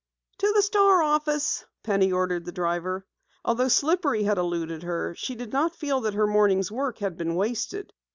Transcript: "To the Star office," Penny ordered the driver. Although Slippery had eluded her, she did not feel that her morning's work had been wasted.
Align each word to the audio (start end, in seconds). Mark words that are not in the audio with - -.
"To 0.39 0.51
the 0.55 0.63
Star 0.63 1.03
office," 1.03 1.63
Penny 1.83 2.11
ordered 2.11 2.45
the 2.45 2.51
driver. 2.51 3.05
Although 3.45 3.67
Slippery 3.67 4.23
had 4.23 4.39
eluded 4.39 4.81
her, 4.81 5.13
she 5.15 5.35
did 5.35 5.53
not 5.53 5.75
feel 5.75 6.01
that 6.01 6.15
her 6.15 6.25
morning's 6.25 6.71
work 6.71 6.97
had 6.97 7.17
been 7.19 7.35
wasted. 7.35 7.93